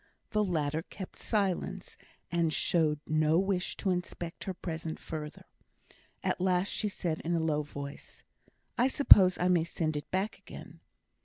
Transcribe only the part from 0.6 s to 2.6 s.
kept silence, and